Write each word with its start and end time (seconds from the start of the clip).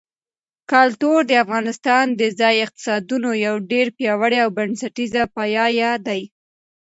کلتور 0.71 1.19
د 1.27 1.31
افغانستان 1.43 2.05
د 2.19 2.21
ځایي 2.39 2.59
اقتصادونو 2.65 3.29
یو 3.45 3.55
ډېر 3.71 3.87
پیاوړی 3.97 4.39
او 4.45 4.49
بنسټیز 4.57 5.13
پایایه 5.35 5.91
دی. 6.07 6.21